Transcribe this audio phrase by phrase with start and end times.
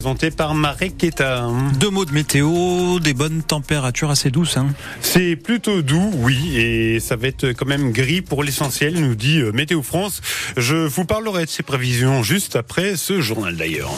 [0.00, 1.48] Présenté par Marek Keta.
[1.80, 4.56] Deux mots de météo, des bonnes températures assez douces.
[4.56, 4.68] Hein.
[5.00, 9.40] C'est plutôt doux, oui, et ça va être quand même gris pour l'essentiel, nous dit
[9.40, 10.20] euh, Météo France.
[10.56, 13.90] Je vous parlerai de ces prévisions juste après ce journal d'ailleurs.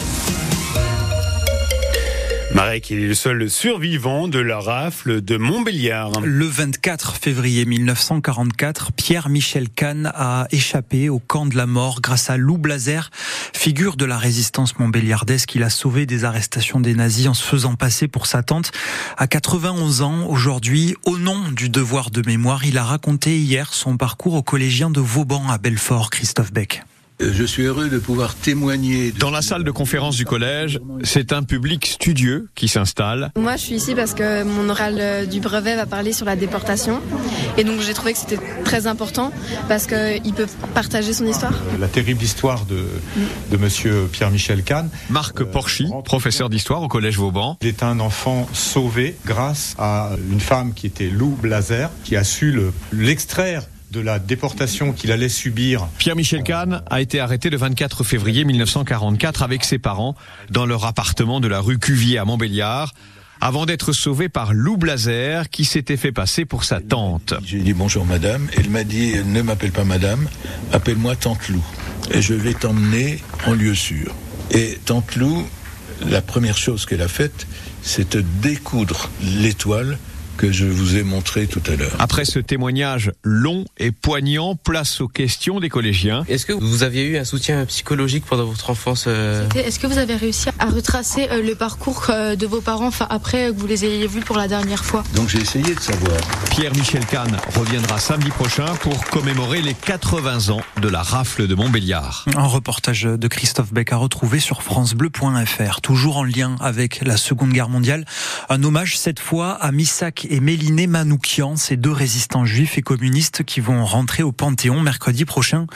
[2.53, 6.11] Marek est le seul survivant de la rafle de Montbéliard.
[6.21, 12.35] Le 24 février 1944, Pierre-Michel Kahn a échappé au camp de la mort grâce à
[12.35, 13.09] Lou Blazer,
[13.53, 17.75] figure de la résistance montbéliardaise qu'il a sauvé des arrestations des nazis en se faisant
[17.75, 18.71] passer pour sa tante.
[19.17, 23.95] À 91 ans, aujourd'hui, au nom du devoir de mémoire, il a raconté hier son
[23.95, 26.83] parcours au collégien de Vauban à Belfort, Christophe Beck.
[27.21, 29.11] Je suis heureux de pouvoir témoigner.
[29.11, 33.31] Dans la salle de conférence du collège, c'est un public studieux qui s'installe.
[33.37, 36.35] Moi, je suis ici parce que mon oral euh, du brevet va parler sur la
[36.35, 36.99] déportation.
[37.57, 39.31] Et donc, j'ai trouvé que c'était très important
[39.67, 41.53] parce qu'il peut partager son histoire.
[41.79, 42.85] La terrible histoire de,
[43.51, 44.89] de monsieur Pierre-Michel Kahn.
[45.09, 47.57] Marc Porchy, professeur d'histoire au collège Vauban.
[47.61, 52.23] Il est un enfant sauvé grâce à une femme qui était Lou Blazer, qui a
[52.23, 52.57] su
[52.91, 55.87] l'extraire de la déportation qu'il allait subir.
[55.97, 60.15] Pierre-Michel Kahn a été arrêté le 24 février 1944 avec ses parents
[60.49, 62.93] dans leur appartement de la rue Cuvier à Montbéliard
[63.41, 67.33] avant d'être sauvé par Lou Blazer qui s'était fait passer pour sa tante.
[67.43, 70.27] J'ai dit bonjour madame, elle m'a dit ne m'appelle pas madame,
[70.71, 71.63] appelle-moi tante Lou.
[72.11, 74.13] Et je l'ai emmenée en lieu sûr.
[74.51, 75.45] Et tante Lou,
[76.07, 77.47] la première chose qu'elle a faite,
[77.81, 79.97] c'est de découdre l'étoile
[80.41, 81.95] que je vous ai montré tout à l'heure.
[81.99, 86.23] Après ce témoignage long et poignant, place aux questions des collégiens.
[86.27, 89.99] Est-ce que vous aviez eu un soutien psychologique pendant votre enfance euh Est-ce que vous
[89.99, 93.85] avez réussi à retracer euh, le parcours euh, de vos parents après que vous les
[93.85, 95.03] ayez vus pour la dernière fois?
[95.13, 96.17] Donc j'ai essayé de savoir.
[96.49, 102.25] Pierre-Michel Kahn reviendra samedi prochain pour commémorer les 80 ans de la rafle de Montbéliard.
[102.35, 107.51] Un reportage de Christophe Beck à retrouver sur francebleu.fr, toujours en lien avec la Seconde
[107.51, 108.05] Guerre mondiale.
[108.49, 113.43] Un hommage cette fois à Missak et Méliné Manoukian, ces deux résistants juifs et communistes
[113.43, 115.67] qui vont rentrer au Panthéon mercredi prochain.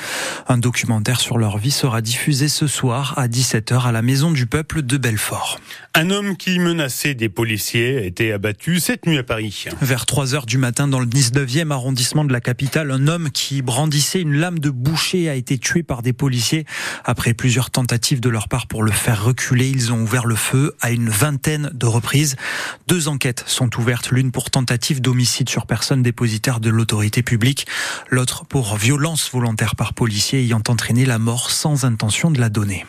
[0.48, 4.46] Un documentaire sur leur vie sera diffusé ce soir à 17h à la Maison du
[4.46, 5.60] Peuple de Belfort.
[5.94, 9.66] Un homme qui menaçait des policiers a été abattu cette nuit à Paris.
[9.82, 13.62] Vers 3 h du matin dans le 19e arrondissement de la capitale, un homme qui
[13.62, 16.66] brandissait une lame de boucher a été tué par des policiers.
[17.04, 20.74] Après plusieurs tentatives de leur part pour le faire reculer, ils ont ouvert le feu
[20.80, 22.38] à une vingtaine de reprises.
[22.88, 27.68] Deux enquêtes sont ouvertes, l'une pour tentative d'homicide sur personne dépositaire de l'autorité publique,
[28.10, 32.86] l'autre pour violence volontaire par policier ayant entraîné la mort sans intention de la donner.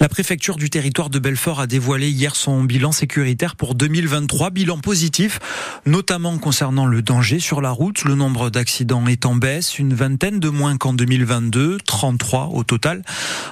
[0.00, 4.78] La préfecture du territoire de Belfort a dévoilé hier son bilan sécuritaire pour 2023, bilan
[4.78, 5.40] positif,
[5.84, 8.04] notamment concernant le danger sur la route.
[8.04, 13.02] Le nombre d'accidents est en baisse, une vingtaine de moins qu'en 2022, 33 au total.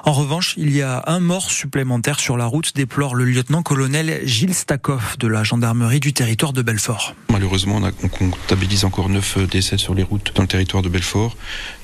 [0.04, 4.54] En revanche, il y a un mort supplémentaire sur la route, déplore le lieutenant-colonel Gilles
[4.54, 7.14] Stakov de la gendarmerie du territoire de Belfort.
[7.30, 11.36] Malheureusement, on, comptabilise encore 9 décès sur les routes dans le territoire de Belfort.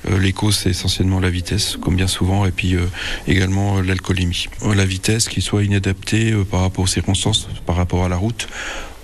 [0.08, 2.86] Euh, les causes, c'est essentiellement la vitesse, comme bien souvent, et puis euh,
[3.28, 4.46] également euh, l'alcoolémie.
[4.74, 8.48] La vitesse qui soit inadaptée par rapport aux circonstances, par rapport à la route,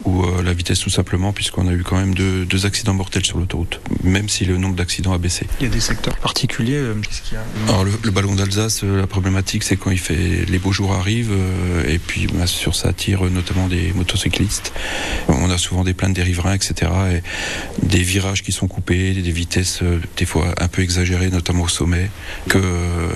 [0.05, 3.25] ou euh, la vitesse tout simplement, puisqu'on a eu quand même deux, deux accidents mortels
[3.25, 5.47] sur l'autoroute, même si le nombre d'accidents a baissé.
[5.61, 8.35] Il y a des secteurs particuliers euh, Qu'est-ce qu'il y a Alors le, le ballon
[8.35, 12.27] d'Alsace, euh, la problématique c'est quand il fait les beaux jours arrivent, euh, et puis
[12.27, 14.73] bah, sur ça attire notamment des motocyclistes.
[15.29, 16.91] On a souvent des plaintes des riverains, etc.
[17.13, 19.83] Et des virages qui sont coupés, des vitesses
[20.17, 22.11] des fois un peu exagérées, notamment au sommet,
[22.49, 22.59] que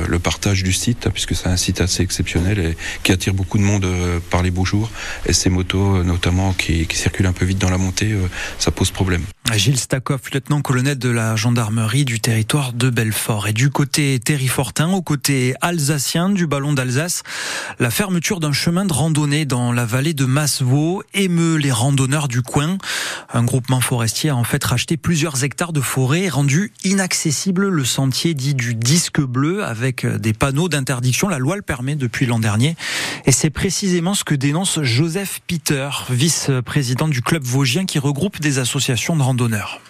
[0.06, 3.62] le partage du site, puisque c'est un site assez exceptionnel et qui attire beaucoup de
[3.62, 3.86] monde
[4.30, 4.90] par les beaux jours,
[5.26, 8.70] et ces motos notamment qui qui, circule un peu vite dans la montée, euh, ça
[8.70, 9.24] pose problème.
[9.52, 13.46] Gilles Stakov, lieutenant-colonel de la gendarmerie du territoire de Belfort.
[13.46, 17.22] Et du côté terrifortin, au côté alsacien du ballon d'Alsace,
[17.78, 22.40] la fermeture d'un chemin de randonnée dans la vallée de Massevaux émeut les randonneurs du
[22.40, 22.78] coin.
[23.32, 27.84] Un groupement forestier a en fait racheté plusieurs hectares de forêt et rendu inaccessible le
[27.84, 31.28] sentier dit du disque bleu avec des panneaux d'interdiction.
[31.28, 32.76] La loi le permet depuis l'an dernier.
[33.26, 38.40] Et c'est précisément ce que dénonce Joseph Peter, vice président du club vosgien qui regroupe
[38.40, 39.22] des associations de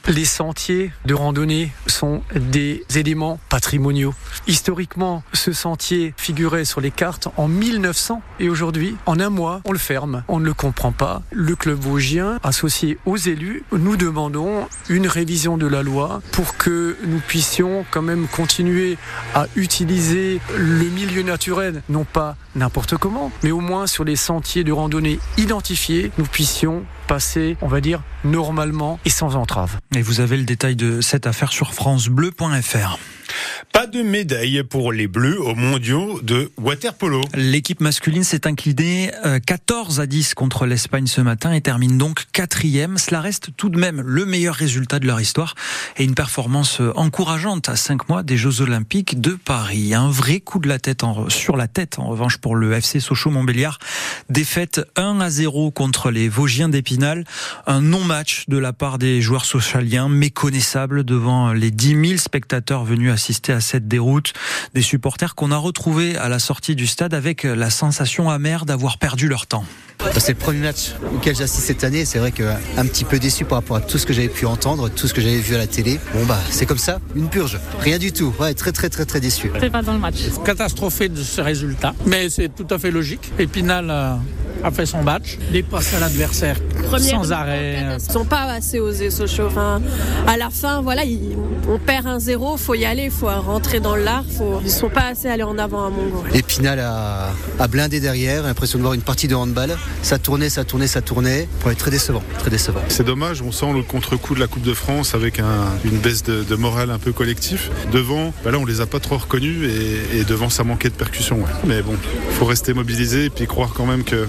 [0.08, 4.14] Les sentiers de randonnée sont des éléments patrimoniaux.
[4.46, 9.72] Historiquement, ce sentier figurait sur les cartes en 1900 et aujourd'hui, en un mois, on
[9.72, 10.24] le ferme.
[10.28, 11.22] On ne le comprend pas.
[11.30, 16.96] Le club vosgien, associé aux élus, nous demandons une révision de la loi pour que
[17.06, 18.96] nous puissions quand même continuer
[19.34, 24.64] à utiliser le milieu naturel, non pas n'importe comment, mais au moins sur les sentiers
[24.64, 29.78] de randonnée identifiés, nous puissions passer, on va dire, normalement et sans entrave.
[29.94, 32.98] Et vous avez le détail de cette affaire sur francebleu.fr.
[33.72, 37.20] Pas de médaille pour les Bleus aux mondiaux de waterpolo.
[37.34, 39.10] L'équipe masculine s'est inclinée
[39.46, 42.98] 14 à 10 contre l'Espagne ce matin et termine donc quatrième.
[42.98, 45.54] Cela reste tout de même le meilleur résultat de leur histoire
[45.96, 49.94] et une performance encourageante à 5 mois des Jeux Olympiques de Paris.
[49.94, 53.78] Un vrai coup de la tête sur la tête en revanche pour le FC Sochaux-Montbéliard.
[54.30, 57.24] Défaite 1 à 0 contre les Vosgiens d'Épinal.
[57.66, 63.12] Un non-match de la part des joueurs socialiens méconnaissable devant les 10 000 spectateurs venus
[63.12, 64.32] assister à cette déroute.
[64.74, 68.98] Des supporters qu'on a retrouvés à la sortie du stade avec la sensation amère d'avoir
[68.98, 69.64] perdu leur temps.
[70.18, 72.04] C'est le premier match auquel j'assiste cette année.
[72.04, 74.88] C'est vrai qu'un petit peu déçu par rapport à tout ce que j'avais pu entendre,
[74.88, 75.98] tout ce que j'avais vu à la télé.
[76.14, 77.58] Bon bah c'est comme ça, une purge.
[77.80, 78.34] Rien du tout.
[78.38, 79.50] Ouais, très très très très déçu.
[79.60, 80.16] C'est pas dans le match.
[80.44, 83.32] Catastrophé de ce résultat, mais c'est tout à fait logique.
[83.38, 84.18] Épinal
[84.64, 86.56] a fait son match, dépasse à l'adversaire
[86.98, 87.78] sans arrêt.
[87.98, 89.46] Ils sont pas assez osés Sochaux.
[89.46, 89.80] Enfin,
[90.26, 91.02] à la fin, voilà,
[91.68, 94.24] on perd un zéro, faut y aller, faut rentrer dans l'art.
[94.36, 94.60] Faut...
[94.64, 96.24] Ils sont pas assez allés en avant à mon goût.
[96.32, 99.76] Épinal a, a blindé derrière, l'impression de voir une partie de handball.
[100.02, 101.48] Ça tournait, ça tournait, ça tournait.
[101.66, 102.80] Ouais, très décevant, très décevant.
[102.88, 106.22] C'est dommage, on sent le contre-coup de la Coupe de France avec un, une baisse
[106.22, 107.70] de, de, morale un peu collectif.
[107.92, 110.94] Devant, bah là on les a pas trop reconnus et, et devant ça manquait de
[110.94, 111.36] percussion.
[111.36, 111.50] Ouais.
[111.66, 111.94] Mais bon,
[112.32, 114.26] faut rester mobilisé et puis croire quand même que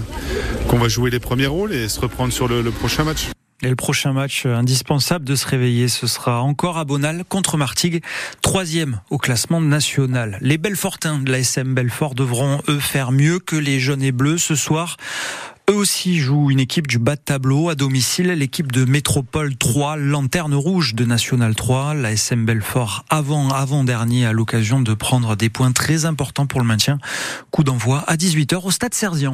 [0.67, 3.29] qu'on va jouer les premiers rôles et se reprendre sur le, prochain match.
[3.61, 8.03] Et le prochain match indispensable de se réveiller, ce sera encore à Bonal contre Martigues,
[8.41, 10.37] troisième au classement national.
[10.41, 14.37] Les Belfortins de la SM Belfort devront eux faire mieux que les jaunes et bleus
[14.37, 14.97] ce soir.
[15.67, 19.97] Eux aussi jouent une équipe du bas de tableau à domicile, l'équipe de Métropole 3,
[19.97, 25.35] lanterne rouge de National 3, la SM Belfort avant avant dernier à l'occasion de prendre
[25.35, 26.99] des points très importants pour le maintien.
[27.49, 29.33] Coup d'envoi à 18h au stade Serzian.